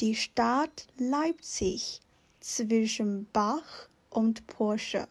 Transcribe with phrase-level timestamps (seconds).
[0.00, 2.00] Die Stadt Leipzig
[2.38, 5.08] zwischen Bach und Porsche.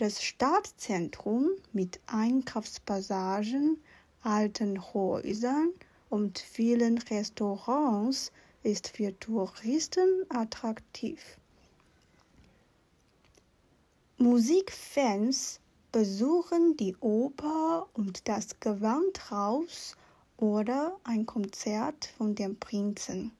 [0.00, 3.78] Das Stadtzentrum mit Einkaufspassagen,
[4.22, 5.74] alten Häusern
[6.08, 11.20] und vielen Restaurants ist für Touristen attraktiv.
[14.16, 15.60] Musikfans
[15.92, 19.98] besuchen die Oper und das Gewandhaus
[20.38, 23.32] oder ein Konzert von dem Prinzen.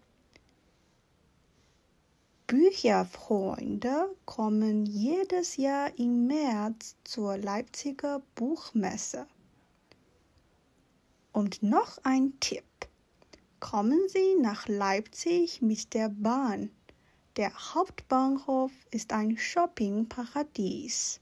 [2.51, 9.29] Bücherfreunde kommen jedes Jahr im März zur Leipziger Buchmesse.
[11.31, 12.65] Und noch ein Tipp.
[13.61, 16.73] Kommen Sie nach Leipzig mit der Bahn.
[17.36, 21.20] Der Hauptbahnhof ist ein Shoppingparadies.